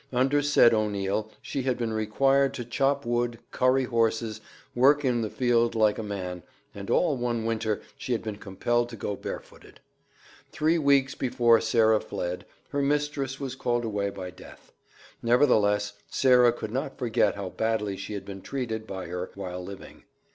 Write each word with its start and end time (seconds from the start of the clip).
Under 0.11 0.41
said 0.41 0.73
O'Neil 0.73 1.29
she 1.43 1.61
had 1.61 1.77
been 1.77 1.93
required 1.93 2.55
to 2.55 2.65
chop 2.65 3.05
wood, 3.05 3.37
curry 3.51 3.83
horses, 3.83 4.41
work 4.73 5.05
in 5.05 5.21
the 5.21 5.29
field 5.29 5.75
like 5.75 5.99
a 5.99 6.01
man, 6.01 6.41
and 6.73 6.89
all 6.89 7.15
one 7.17 7.45
winter 7.45 7.81
she 7.95 8.11
had 8.11 8.23
been 8.23 8.37
compelled 8.37 8.89
to 8.89 8.95
go 8.95 9.15
barefooted. 9.15 9.79
Three 10.51 10.79
weeks 10.79 11.13
before 11.13 11.61
Sarah 11.61 11.99
fled, 12.01 12.47
her 12.69 12.81
mistress 12.81 13.39
was 13.39 13.53
called 13.53 13.85
away 13.85 14.09
by 14.09 14.31
death; 14.31 14.71
nevertheless 15.21 15.93
Sarah 16.09 16.51
could 16.51 16.71
not 16.71 16.97
forget 16.97 17.35
how 17.35 17.49
badly 17.49 17.95
she 17.95 18.13
had 18.15 18.25
been 18.25 18.41
treated 18.41 18.87
by 18.87 19.05
her 19.05 19.29
while 19.35 19.63
living. 19.63 20.05